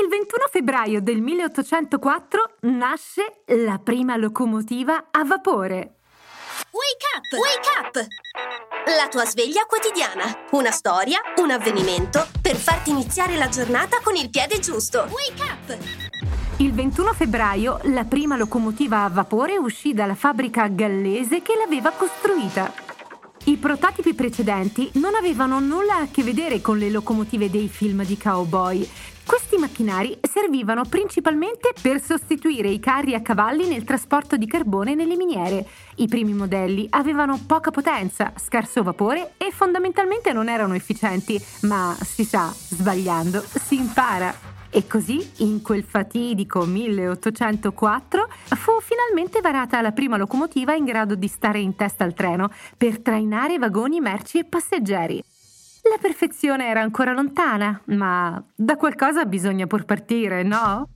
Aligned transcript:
Il 0.00 0.06
21 0.08 0.44
febbraio 0.48 1.02
del 1.02 1.20
1804 1.20 2.58
nasce 2.60 3.42
la 3.46 3.80
prima 3.82 4.16
locomotiva 4.16 5.08
a 5.10 5.24
vapore. 5.24 5.96
Wake 6.70 7.06
up! 7.16 7.32
Wake 7.32 7.68
up! 7.80 8.06
La 8.96 9.08
tua 9.08 9.24
sveglia 9.24 9.64
quotidiana. 9.66 10.46
Una 10.52 10.70
storia, 10.70 11.18
un 11.38 11.50
avvenimento 11.50 12.28
per 12.40 12.54
farti 12.54 12.90
iniziare 12.90 13.36
la 13.36 13.48
giornata 13.48 13.98
con 14.00 14.14
il 14.14 14.30
piede 14.30 14.60
giusto. 14.60 15.08
Wake 15.10 15.42
up! 15.42 15.78
Il 16.58 16.72
21 16.72 17.12
febbraio 17.12 17.80
la 17.84 18.04
prima 18.04 18.36
locomotiva 18.36 19.02
a 19.02 19.08
vapore 19.08 19.58
uscì 19.58 19.94
dalla 19.94 20.14
fabbrica 20.14 20.68
gallese 20.68 21.42
che 21.42 21.56
l'aveva 21.56 21.90
costruita. 21.90 22.87
I 23.44 23.56
prototipi 23.56 24.14
precedenti 24.14 24.90
non 24.94 25.14
avevano 25.14 25.58
nulla 25.60 25.96
a 25.96 26.08
che 26.10 26.22
vedere 26.22 26.60
con 26.60 26.78
le 26.78 26.90
locomotive 26.90 27.48
dei 27.48 27.68
film 27.68 28.04
di 28.04 28.18
cowboy. 28.18 28.88
Questi 29.24 29.56
macchinari 29.56 30.18
servivano 30.22 30.84
principalmente 30.84 31.72
per 31.80 32.02
sostituire 32.02 32.68
i 32.68 32.80
carri 32.80 33.14
a 33.14 33.20
cavalli 33.20 33.68
nel 33.68 33.84
trasporto 33.84 34.36
di 34.36 34.46
carbone 34.46 34.94
nelle 34.94 35.16
miniere. 35.16 35.66
I 35.96 36.08
primi 36.08 36.32
modelli 36.32 36.86
avevano 36.90 37.38
poca 37.46 37.70
potenza, 37.70 38.32
scarso 38.36 38.82
vapore 38.82 39.34
e 39.36 39.50
fondamentalmente 39.50 40.32
non 40.32 40.48
erano 40.48 40.74
efficienti, 40.74 41.42
ma 41.62 41.96
si 42.02 42.24
sa, 42.24 42.52
sbagliando 42.54 43.42
si 43.42 43.76
impara. 43.76 44.47
E 44.70 44.86
così, 44.86 45.26
in 45.38 45.62
quel 45.62 45.82
fatidico 45.82 46.64
1804, 46.64 48.28
fu 48.56 48.72
finalmente 48.80 49.40
varata 49.40 49.80
la 49.80 49.92
prima 49.92 50.16
locomotiva 50.16 50.74
in 50.74 50.84
grado 50.84 51.14
di 51.14 51.26
stare 51.26 51.58
in 51.58 51.74
testa 51.74 52.04
al 52.04 52.12
treno 52.12 52.50
per 52.76 53.00
trainare 53.00 53.58
vagoni, 53.58 54.00
merci 54.00 54.38
e 54.38 54.44
passeggeri. 54.44 55.22
La 55.90 55.96
perfezione 55.98 56.66
era 56.66 56.82
ancora 56.82 57.12
lontana, 57.12 57.80
ma 57.86 58.42
da 58.54 58.76
qualcosa 58.76 59.24
bisogna 59.24 59.66
pur 59.66 59.84
partire, 59.84 60.42
no? 60.42 60.88